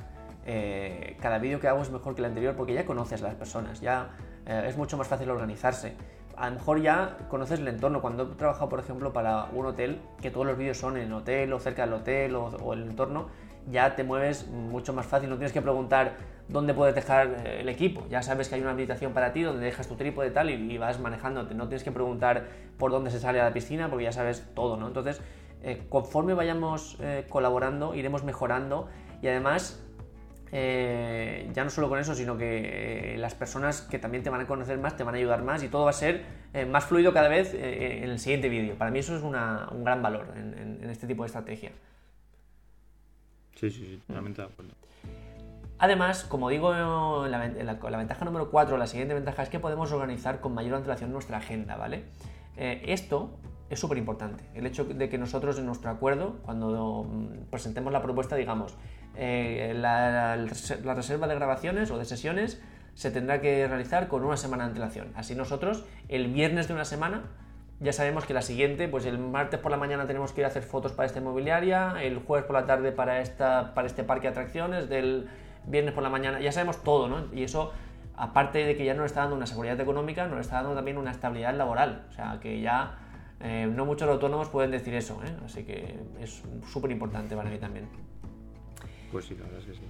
[0.46, 3.36] eh, cada vídeo que hago es mejor que el anterior porque ya conoces a las
[3.36, 4.12] personas, ya
[4.46, 5.96] eh, es mucho más fácil organizarse.
[6.38, 8.00] A lo mejor ya conoces el entorno.
[8.00, 11.52] Cuando he trabajado, por ejemplo, para un hotel, que todos los vídeos son en hotel
[11.52, 13.28] o cerca del hotel o, el entorno,
[13.72, 16.14] ya te mueves mucho más fácil, no tienes que preguntar
[16.48, 19.66] dónde puedes dejar eh, el equipo, ya sabes que hay una habitación para ti donde
[19.66, 22.46] dejas tu trípode tal y, vas manejándote, no tienes que preguntar
[22.78, 24.88] por dónde se sale a la piscina porque ya sabes todo, ¿no?
[24.88, 25.22] Entonces,
[25.64, 28.88] eh, conforme vayamos eh, colaborando, iremos mejorando
[29.22, 29.84] y además,
[30.52, 34.78] ya no solo con eso, sino que las personas que también te van a conocer
[34.78, 36.24] más te van a ayudar más y todo va a ser
[36.70, 38.76] más fluido cada vez en el siguiente vídeo.
[38.76, 39.34] Para mí eso es un
[39.84, 41.72] gran valor en este tipo de estrategia.
[43.60, 44.74] Sí, sí, sí, totalmente de acuerdo.
[45.80, 50.54] Además, como digo, la, ventaja número 4, la siguiente ventaja es que podemos organizar con
[50.54, 52.04] mayor antelación nuestra agenda, ¿vale?
[52.56, 53.32] Eh, esto
[53.70, 54.44] es súper importante.
[54.56, 58.76] El hecho de que nosotros en nuestro acuerdo, cuando mm, presentemos la propuesta, digamos,
[59.18, 62.62] eh, la, la, reserva de grabaciones o de sesiones
[62.94, 65.12] se tendrá que realizar con una semana de antelación.
[65.16, 67.24] Así nosotros, el viernes de una semana,
[67.80, 70.48] ya sabemos que la siguiente, pues el martes por la mañana tenemos que ir a
[70.50, 74.28] hacer fotos para esta inmobiliaria, el jueves por la tarde para, esta, para este parque
[74.28, 75.30] de atracciones, del
[75.66, 77.26] viernes por la mañana, ya sabemos todo, ¿no?
[77.34, 77.74] Y eso,
[78.16, 81.12] aparte de que ya nos está dando una seguridad económica, nos está dando también una
[81.12, 82.98] estabilidad laboral, o sea, que ya
[83.42, 85.36] eh, no muchos autónomos pueden decir eso, ¿eh?
[85.46, 87.88] Así que es súper importante para mí también.
[89.12, 89.82] Pues sí, la verdad es que sí.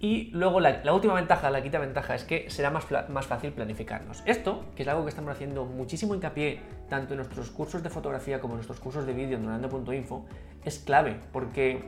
[0.00, 4.22] Y luego la, última ventaja, la quinta ventaja, es que será más, más fácil planificarnos.
[4.26, 8.40] Esto, que es algo que estamos haciendo muchísimo hincapié tanto en nuestros cursos de fotografía
[8.40, 10.26] como en nuestros cursos de vídeo en donando.info,
[10.64, 11.84] es clave porque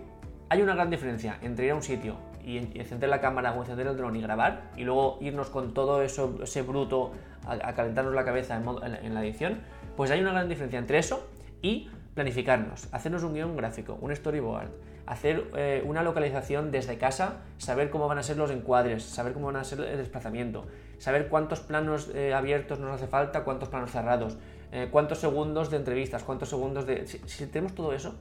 [0.48, 3.88] hay una gran diferencia entre ir a un sitio y encender la cámara o encender
[3.88, 7.12] el dron y grabar y luego irnos con todo eso, ese bruto
[7.44, 9.60] a, calentarnos la cabeza en, en la edición,
[9.96, 11.28] pues hay una gran diferencia entre eso
[11.60, 14.70] y planificarnos, hacernos un guion gráfico, un storyboard,
[15.04, 19.46] hacer eh, una localización desde casa, saber cómo van a ser los encuadres, saber cómo
[19.46, 20.64] van a ser el desplazamiento,
[20.96, 24.38] saber cuántos planos eh, abiertos nos hace falta, cuántos planos cerrados,
[24.72, 27.06] eh, cuántos segundos de entrevistas, cuántos segundos de...
[27.06, 28.14] Si, tenemos todo eso,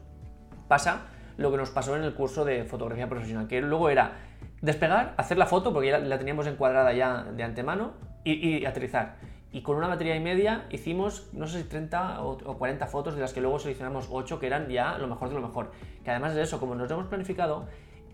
[0.67, 1.03] pasa
[1.37, 4.11] lo que nos pasó en el curso de fotografía profesional, que luego era
[4.61, 7.93] despegar, hacer la foto, porque ya la teníamos encuadrada ya de antemano,
[8.25, 9.17] y aterrizar
[9.55, 13.21] y con una batería y media hicimos, no sé si 30 o, 40 fotos, de
[13.21, 15.71] las que luego seleccionamos 8 que eran ya lo mejor de lo mejor.
[16.03, 17.65] Que además de eso, como nos hemos planificado,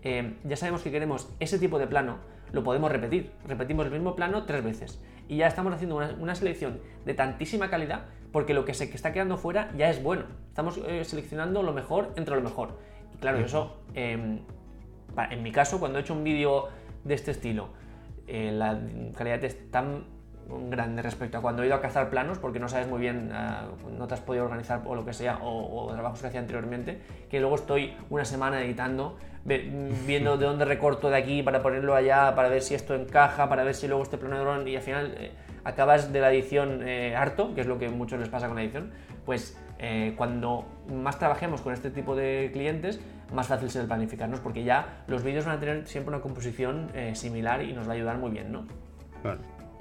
[0.04, 2.18] eh, ya sabemos que queremos ese tipo de plano,
[2.52, 3.32] lo podemos repetir.
[3.44, 5.02] Repetimos el mismo plano tres veces.
[5.26, 9.12] Y ya estamos haciendo una, selección de tantísima calidad porque lo que se que está
[9.12, 10.26] quedando fuera ya es bueno.
[10.46, 12.78] Estamos eh, seleccionando lo mejor entre lo mejor.
[13.16, 14.38] Y claro, eso, em,
[15.28, 16.68] en mi caso, cuando he hecho un vídeo
[17.02, 17.70] de este estilo,
[18.28, 18.80] eh, la
[19.16, 20.21] calidad es tan
[20.70, 23.90] grande respecto a cuando he ido a cazar planos porque no sabes muy bien, uh,
[23.96, 27.00] no te has podido organizar o lo que sea, o, o, trabajos que hacía anteriormente,
[27.30, 32.34] que luego estoy una semana editando, viendo de dónde recorto de aquí para ponerlo allá,
[32.34, 34.82] para ver si esto encaja, para ver si luego este plano de dron y al
[34.82, 35.32] final eh,
[35.64, 38.56] acabas de la edición eh, harto, que es lo que a muchos les pasa con
[38.56, 38.90] la edición,
[39.24, 43.00] pues eh, cuando más trabajemos con este tipo de clientes,
[43.32, 47.62] más fácil será planificarnos, porque ya los vídeos van a tener siempre una composición similar
[47.62, 48.66] y nos va a ayudar muy bien, ¿no?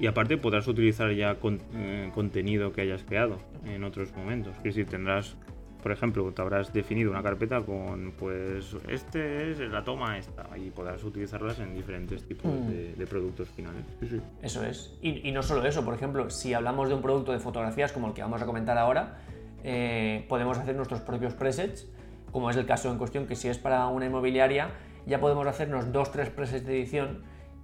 [0.02, 4.56] Y aparte podrás utilizar ya con, eh, contenido que hayas creado en otros momentos.
[4.58, 5.36] Es decir, tendrás,
[5.84, 10.72] por ejemplo, te habrás definido una carpeta con, pues, este es la toma esta, y
[10.72, 12.68] podrás utilizarlas en diferentes tipos Mm.
[12.68, 13.84] de, de productos finales.
[14.00, 14.22] Sí, sí.
[14.42, 14.98] Eso es.
[15.04, 18.08] Y, y no solo eso, por ejemplo, si hablamos de un producto de fotografías como
[18.08, 19.20] el que vamos a comentar ahora,
[19.64, 21.88] eh, podemos hacer nuestros propios presets,
[22.32, 24.72] como es el caso en cuestión, que si es para una inmobiliaria,
[25.06, 27.22] ya podemos hacernos dos, tres presets de edición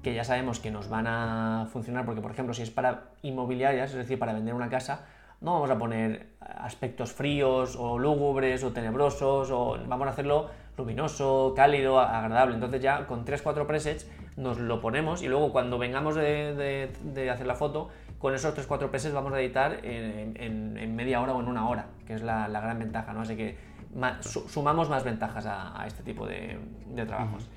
[0.07, 3.91] que ya sabemos que nos van a funcionar, porque por ejemplo, si es para inmobiliarias,
[3.91, 5.05] es decir, para vender una casa,
[5.41, 11.53] no vamos a poner aspectos fríos o lúgubres o tenebrosos, o vamos a hacerlo luminoso,
[11.55, 12.55] cálido, agradable.
[12.55, 16.89] Entonces ya con 3-4 presets nos lo ponemos y luego cuando vengamos de,
[17.31, 21.47] hacer la foto, con esos 3-4 presets vamos a editar en, media hora o en
[21.49, 23.21] una hora, que es la, gran ventaja, ¿no?
[23.21, 23.57] Así que
[23.93, 26.57] ma- su- sumamos más ventajas a, este tipo de
[27.05, 27.49] trabajos.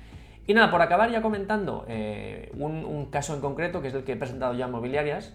[0.51, 4.03] Y nada, por acabar ya comentando eh, un, un caso en concreto, que es el
[4.03, 5.33] que he presentado ya en mobiliarias,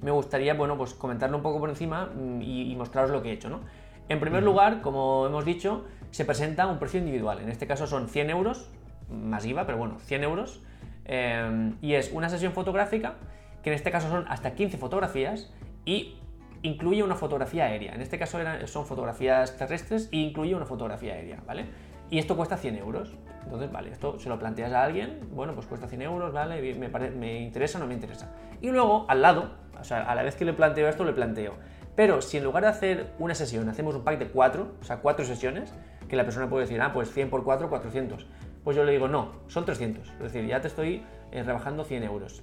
[0.00, 3.28] me gustaría, bueno, pues comentarlo un poco por encima mm, y, y mostraros lo que
[3.28, 3.60] he hecho, ¿no?
[4.08, 7.40] En primer lugar, como hemos dicho, se presenta un precio individual.
[7.40, 8.70] En este caso son 100 euros,
[9.10, 10.62] más IVA, pero bueno, 100 euros.
[11.04, 13.16] eh, y es una sesión fotográfica,
[13.62, 15.52] que en este caso son hasta 15 fotografías
[15.84, 16.14] y
[16.62, 17.92] incluye una fotografía aérea.
[17.94, 21.66] En este caso eran- son fotografías terrestres e incluye una fotografía aérea, ¿vale?
[22.10, 23.16] Y esto cuesta 100 euros.
[23.44, 26.74] Entonces, vale, esto se lo planteas a alguien, bueno, pues cuesta 100 euros, ¿vale?
[26.74, 28.30] Me, pare- me interesa o no me interesa.
[28.60, 31.54] Y luego, al lado, o sea, a la vez que le planteo esto, le planteo.
[31.96, 34.98] Pero si en lugar de hacer una sesión, hacemos un pack de cuatro, o sea,
[34.98, 35.72] cuatro sesiones,
[36.08, 38.26] que la persona puede decir, ah, pues 100 por 4, 400.
[38.64, 40.08] Pues yo le digo, no, son 300.
[40.08, 42.42] Es decir, ya te estoy eh, rebajando 100 euros.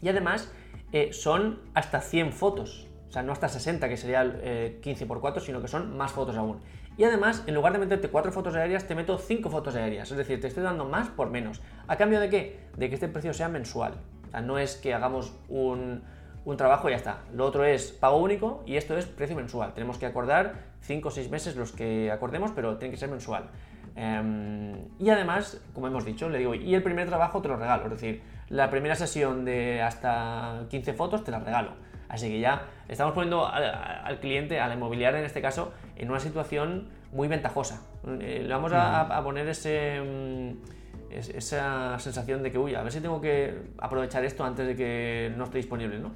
[0.00, 0.50] Y además
[0.92, 2.88] eh, son hasta 100 fotos.
[3.12, 6.12] O sea, no hasta 60, que sería eh, 15 por 4, sino que son más
[6.12, 6.60] fotos aún.
[6.96, 10.10] Y además, en lugar de meterte 4 fotos aéreas, te meto 5 fotos aéreas.
[10.10, 11.60] Es decir, te estoy dando más por menos.
[11.88, 12.60] ¿A cambio de qué?
[12.78, 13.96] De que este precio sea mensual.
[14.42, 16.00] No es que hagamos un,
[16.46, 17.18] un trabajo y ya está.
[17.34, 19.74] Lo otro es pago único y esto es precio mensual.
[19.74, 23.50] Tenemos que acordar 5 o 6 meses los que acordemos, pero tiene que ser mensual.
[23.94, 27.84] Em, y además, como hemos dicho, le digo, y el primer trabajo te lo regalo.
[27.84, 31.72] Es decir, la primera sesión de hasta 15 fotos te la regalo.
[32.12, 36.10] Así que ya estamos poniendo al, al cliente, a la inmobiliaria en este caso, en
[36.10, 37.82] una situación muy ventajosa.
[38.20, 42.82] Eh, le vamos a, a poner ese, mm, es- esa sensación de que, uy, a
[42.82, 46.12] ver si tengo que aprovechar esto antes de que no esté disponible, ¿no?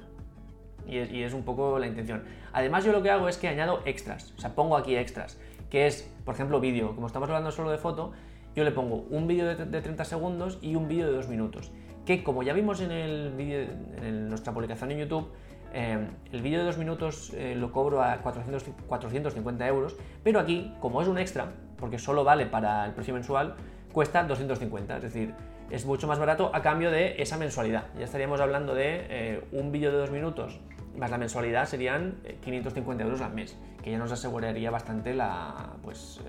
[0.87, 2.23] Y es, y es un poco la intención.
[2.53, 5.39] Además, yo lo que hago es que añado extras, o sea, pongo aquí extras,
[5.71, 6.93] que es, por ejemplo, vídeo.
[6.95, 8.13] Como estamos hablando solo de foto,
[8.55, 11.71] yo le pongo un vídeo de, de 30 segundos y un vídeo de 2 minutos.
[12.05, 13.61] Que como ya vimos en, el vídeo,
[13.97, 15.27] en el- nuestra publicación en YouTube,
[15.73, 20.73] eh, el vídeo de 2 minutos eh, lo cobro a 400, 450 euros, pero aquí,
[20.79, 23.55] como es un extra, porque solo vale para el precio mensual,
[23.91, 24.97] cuesta 250.
[24.97, 25.33] Es decir,
[25.69, 27.85] es mucho más barato a cambio de esa mensualidad.
[27.97, 30.59] Ya estaríamos hablando de eh, un vídeo de 2 minutos
[30.97, 35.73] más la mensualidad serían eh, 550 euros al mes, que ya nos aseguraría bastante la,
[35.83, 36.19] pues,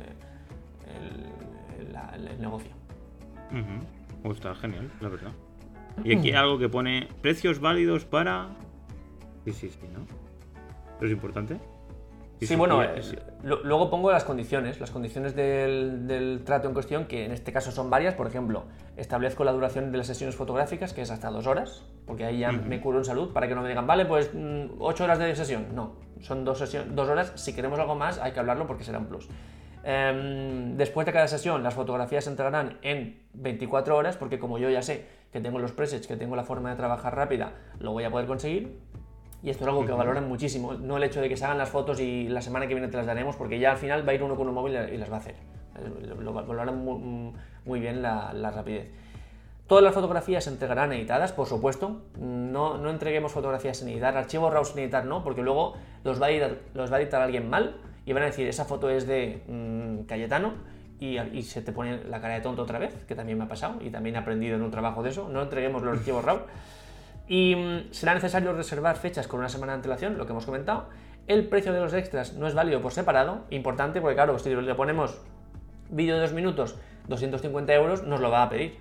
[0.87, 2.71] eh, el, la- el negocio.
[4.25, 5.31] Oh, está genial, la verdad.
[6.05, 8.49] Y aquí hay algo que pone precios válidos para.
[9.53, 10.01] Sí, sí, sí, ¿no?
[10.97, 11.59] ¿Eso es importante?
[12.41, 13.17] Sí, bueno, sí, eh, sí.
[13.43, 17.53] lo- luego pongo las condiciones, las condiciones del, del trato en cuestión, que en este
[17.53, 18.15] caso son varias.
[18.15, 18.65] Por ejemplo,
[18.97, 22.53] establezco la duración de las sesiones fotográficas, que es hasta dos horas, porque ahí ya
[22.53, 25.35] me curo en salud, para que no me digan, vale, pues mm, ocho horas de
[25.35, 25.75] sesión.
[25.75, 27.33] No, son dos, sesiones, dos horas.
[27.35, 29.29] Si queremos algo más, hay que hablarlo porque será un plus.
[29.83, 34.71] Em, después de cada sesión, las fotografías se entregarán en 24 horas, porque como yo
[34.71, 38.05] ya sé que tengo los presets, que tengo la forma de trabajar rápida, lo voy
[38.05, 38.79] a poder conseguir.
[39.43, 41.69] Y esto es algo que valoran muchísimo, no el hecho de que se hagan las
[41.69, 44.15] fotos y la semana que viene te las daremos, porque ya al final va a
[44.15, 45.37] ir uno con un móvil y las va a hacer.
[46.03, 47.33] Lo, lo valoran muy,
[47.65, 48.91] muy bien la, la rapidez.
[49.69, 52.01] Todas las fotografías se entregarán editadas, por supuesto.
[52.19, 55.75] No, no entreguemos fotografías sin editar, archivos RAW sin editar no, porque luego
[56.05, 58.65] los va, a editar, los va a editar alguien mal y van a decir, esa
[58.65, 60.55] foto es de mm, Cayetano
[60.99, 63.49] y, y se te pone la cara de tonto otra vez, que también me ha
[63.49, 65.29] pasado y también he aprendido en un trabajo de eso.
[65.29, 66.41] No entreguemos los archivos RAW.
[67.29, 70.89] Y mm, será necesario reservar fechas con una semana de antelación, lo que hemos comentado.
[71.27, 74.75] El precio de los extras no es válido por separado, importante porque claro, si le
[74.75, 75.21] ponemos
[75.91, 76.77] vídeo de dos minutos,
[77.09, 78.79] 250 euros, nos lo va a pedir.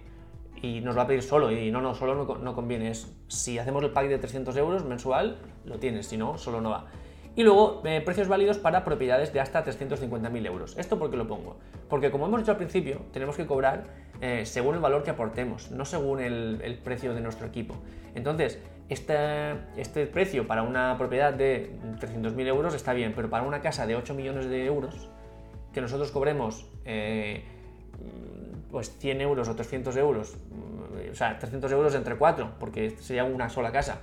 [0.60, 3.60] y nos va a pedir solo, y no, no, solo no, no conviene, es si
[3.60, 6.88] hacemos el pack de 300 euros mensual, lo tienes, si no, solo no va.
[7.38, 10.76] Y luego, eh, precios válidos para propiedades de hasta 350.000 euros.
[10.76, 11.58] ¿Esto por qué lo pongo?
[11.88, 13.84] Porque como hemos dicho al principio, tenemos que cobrar
[14.22, 17.76] eh, según el valor que aportemos, no según el, precio de nuestro equipo.
[18.16, 18.58] Entonces,
[18.90, 23.86] este, este precio para una propiedad de 300.000 euros está bien, pero para una casa
[23.86, 25.08] de 8 millones de euros,
[25.74, 27.44] que nosotros cobremos eh,
[28.72, 30.36] pues 100 euros o 300 euros,
[31.12, 34.02] o sea, 300 euros entre 4, porque sería una sola casa,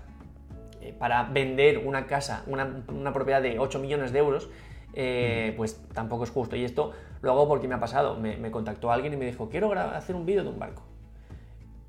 [0.85, 4.51] eh, para vender una casa, una, propiedad de 8 millones de euros,
[4.93, 6.57] eh, pues tampoco es justo.
[6.57, 6.93] Y esto
[7.23, 8.19] lo hago porque me ha pasado.
[8.19, 10.83] Me, contactó alguien y me dijo, quiero hacer un vídeo de un barco.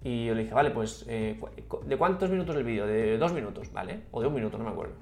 [0.01, 1.39] Y yo le dije, vale, pues, eh,
[1.86, 2.88] ¿de cuántos minutos el vídeo?
[2.88, 4.01] De dos minutos, ¿vale?
[4.12, 4.93] O de un minuto, no me acuerdo.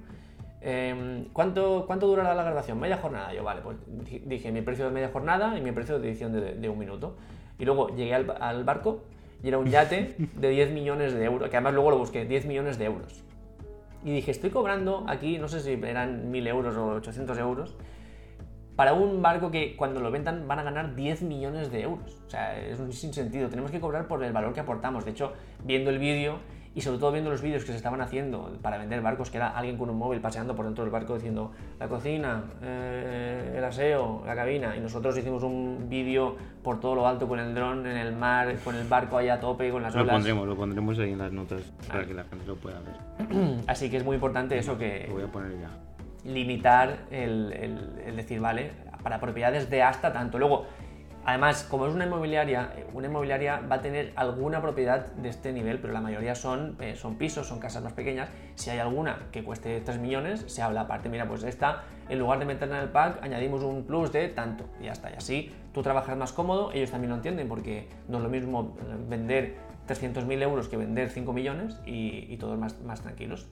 [0.62, 2.80] Em, ¿cuánto, ¿Cuánto durará la grabación?
[2.80, 3.32] Media jornada.
[3.34, 3.78] Yo, vale, pues
[4.26, 7.16] dije mi precio de media jornada y mi precio de edición de, un minuto.
[7.60, 9.04] Y luego llegué al, al, barco
[9.44, 12.46] y era un yate de 10 millones de euros, que además luego lo busqué, 10
[12.46, 13.24] millones de euros
[14.04, 17.76] y dije, estoy cobrando aquí, no sé si eran 1000 euros o 800 euros,
[18.76, 22.22] para un barco que cuando lo vendan van a ganar 10 millones de euros.
[22.26, 23.48] O sea, es un sinsentido.
[23.50, 25.06] Tenemos que cobrar por el valor que aportamos.
[25.06, 26.40] De hecho, viendo el vídeo
[26.76, 29.50] y sobre todo viendo los vídeos que se estaban haciendo para vender barcos, que era
[29.50, 34.24] alguien con un móvil paseando por dentro del barco diciendo la cocina, eh, el aseo,
[34.26, 37.98] la cabina, y nosotros hicimos un vídeo por todo lo alto con el dron en
[37.98, 40.08] el mar, con el barco ahí a tope, con las olas.
[40.08, 43.64] Lo pondremos, lo pondremos ahí en las notas para que la gente lo pueda ver.
[43.68, 45.06] Así que es muy importante eso que...
[45.08, 45.70] Lo voy a poner ya.
[46.26, 47.52] Limitar el,
[48.06, 48.72] el decir, vale,
[49.04, 50.40] para propiedades de hasta tanto.
[50.40, 50.66] Luego,
[51.26, 55.80] Además, como es una inmobiliaria, una inmobiliaria va a tener alguna propiedad de este nivel,
[55.80, 58.30] pero la mayoría son, eh, son pisos, son casas más pequeñas.
[58.56, 62.40] Si hay alguna que cueste 3 millones, se habla aparte, mira, pues esta, en lugar
[62.40, 65.12] de meterla en el pack, añadimos un plus de tanto, y ya está.
[65.12, 68.76] Y así tú trabajas más cómodo, ellos también lo entienden, porque no es lo mismo
[69.08, 69.56] vender
[69.88, 73.48] 300.000 euros que vender 5 millones y, todos más, más tranquilos.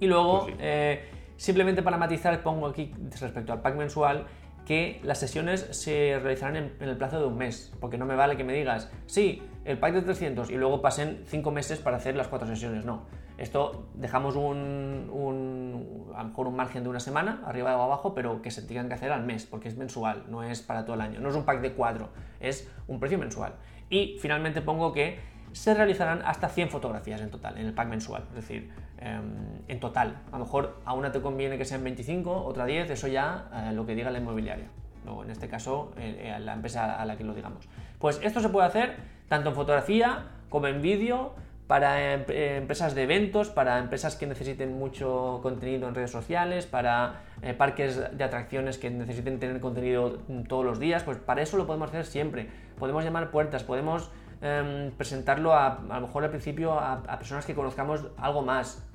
[0.00, 4.26] Y luego, pues eh, simplemente para matizar, pongo aquí respecto al pack mensual,
[4.66, 8.36] que las sesiones se realizarán en, el plazo de un mes, porque no me vale
[8.36, 12.16] que me digas, sí, el pack de 300 y luego pasen 5 meses para hacer
[12.16, 13.04] las cuatro sesiones, no.
[13.38, 18.12] Esto dejamos un, un, a lo mejor un margen de una semana, arriba o abajo,
[18.14, 20.94] pero que se tengan que hacer al mes, porque es mensual, no es para todo
[20.94, 21.20] el año.
[21.20, 22.08] No es un pack de 4,
[22.40, 23.54] es un precio mensual.
[23.88, 25.20] Y finalmente pongo que
[25.52, 28.24] se realizarán hasta 100 fotografías en total, en el pack mensual.
[28.30, 30.22] Es decir, em, en total.
[30.32, 33.72] A lo mejor a una te conviene que sean 25, otra 10, eso ya eh,
[33.72, 34.66] lo que diga la inmobiliaria.
[35.06, 37.68] O en este caso, eh, eh, la empresa a la que lo digamos.
[37.98, 38.96] Pues esto se puede hacer
[39.28, 41.34] tanto en fotografía como en vídeo,
[41.66, 47.22] para empresas de eventos, para empresas que necesiten mucho contenido en redes sociales, para
[47.58, 51.88] parques de atracciones que necesiten tener contenido todos los días, pues para eso lo podemos
[51.88, 52.48] hacer siempre.
[52.78, 54.12] Podemos llamar puertas, podemos
[54.46, 58.86] Em, presentarlo a, a lo mejor al principio a, personas que conozcamos algo más.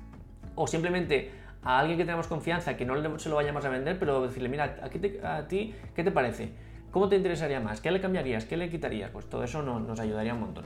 [0.54, 1.30] O simplemente
[1.62, 4.76] a alguien que tenemos confianza, que no se lo vayamos a vender, pero decirle, mira,
[4.82, 6.52] a, a ti, ¿qué te parece?
[6.90, 7.80] ¿Cómo te interesaría más?
[7.80, 8.44] ¿Qué le cambiarías?
[8.44, 9.10] ¿Qué le quitarías?
[9.10, 10.64] Pues todo eso nos ayudaría un montón.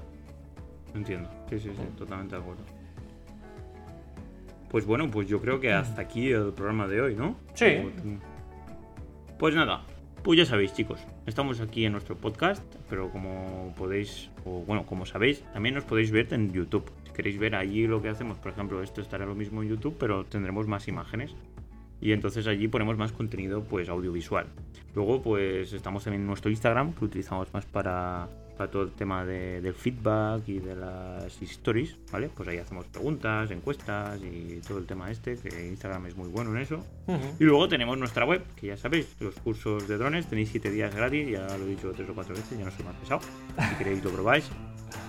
[0.95, 1.29] Entiendo.
[1.49, 2.63] Sí, sí, sí, totalmente de acuerdo.
[4.71, 7.37] Pues bueno, pues yo creo que hasta aquí el programa de hoy, ¿no?
[7.55, 7.93] Sí.
[9.39, 9.83] Pues nada,
[10.27, 12.61] pues ya sabéis, chicos, estamos aquí en nuestro podcast,
[12.91, 16.91] pero como podéis, o bueno, como sabéis, también nos podéis ver en YouTube.
[17.05, 19.95] Si queréis ver allí lo que hacemos, por ejemplo, esto estará lo mismo en YouTube,
[20.01, 21.37] pero tendremos más imágenes.
[22.01, 24.47] Y entonces allí ponemos más contenido pues audiovisual.
[24.97, 29.25] Luego pues estamos también en nuestro Instagram, que utilizamos más para para todo el tema
[29.25, 32.31] del feedback y de las stories, ¿vale?
[32.35, 36.51] Pues ahí hacemos preguntas, encuestas y todo el tema este, que Instagram es muy bueno
[36.51, 36.85] en eso.
[37.39, 40.95] Y luego tenemos nuestra web, que ya sabéis, los cursos de drones, tenéis 7 días
[40.95, 43.21] gratis, ya lo he dicho tres o cuatro veces, ya no soy más pesado.
[43.69, 44.51] Si queréis lo probáis.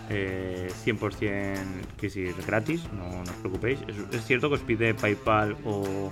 [0.09, 1.55] 100% eh,
[1.97, 3.79] que si es gratis, no, os preocupéis.
[4.11, 6.09] Es, cierto que os pide PayPal o,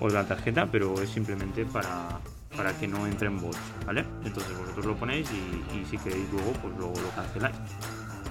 [0.00, 2.20] o la tarjeta, pero es simplemente para
[2.58, 4.04] para que no entren bots, ¿vale?
[4.24, 7.54] Entonces vosotros lo ponéis y, si queréis luego, pues luego lo canceláis.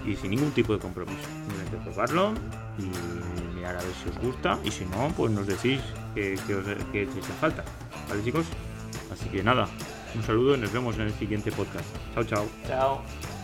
[0.05, 1.23] Y sin ningún tipo de compromiso.
[1.23, 2.33] Simplemente probarlo
[2.77, 4.59] y mirar a ver si os gusta.
[4.65, 5.79] Y si no, pues nos decís
[6.13, 7.07] que, os que
[7.39, 7.63] falta.
[8.09, 8.45] ¿Vale, chicos?
[9.11, 9.69] Así que nada,
[10.13, 11.85] un saludo y nos vemos en el siguiente podcast.
[12.13, 12.45] Chao, chao.
[12.67, 13.36] Chao.